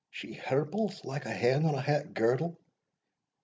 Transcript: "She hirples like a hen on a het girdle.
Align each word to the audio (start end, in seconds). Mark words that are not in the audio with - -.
"She 0.09 0.33
hirples 0.33 1.05
like 1.05 1.27
a 1.27 1.29
hen 1.31 1.63
on 1.63 1.75
a 1.75 1.81
het 1.81 2.15
girdle. 2.15 2.59